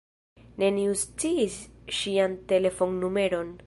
Neniu 0.63 0.95
sciis 1.03 1.59
ŝian 1.99 2.37
telefonnumeron. 2.53 3.59